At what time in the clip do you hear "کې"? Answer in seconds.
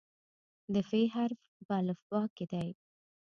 2.35-2.45